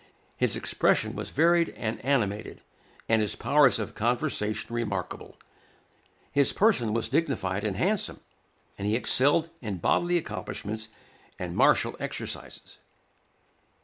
His 0.35 0.55
expression 0.55 1.15
was 1.15 1.29
varied 1.29 1.69
and 1.77 2.03
animated, 2.03 2.61
and 3.07 3.21
his 3.21 3.35
powers 3.35 3.77
of 3.77 3.93
conversation 3.93 4.73
remarkable. 4.73 5.37
His 6.31 6.51
person 6.51 6.91
was 6.91 7.07
dignified 7.07 7.63
and 7.63 7.75
handsome, 7.75 8.19
and 8.79 8.87
he 8.87 8.95
excelled 8.95 9.51
in 9.61 9.77
bodily 9.77 10.17
accomplishments 10.17 10.89
and 11.37 11.55
martial 11.55 11.95
exercises. 11.99 12.79